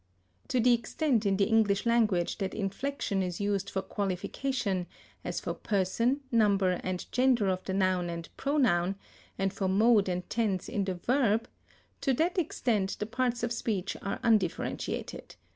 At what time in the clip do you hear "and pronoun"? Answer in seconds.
8.09-8.95